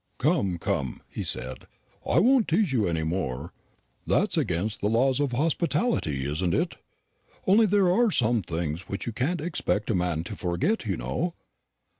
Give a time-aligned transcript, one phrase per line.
[0.17, 1.67] "Come, come," he said,
[2.03, 3.53] "I won't tease you any more.
[4.07, 6.77] That's against the laws of hospitality, isn't it?
[7.45, 11.35] only there are some things which you can't expect a man to forget, you know.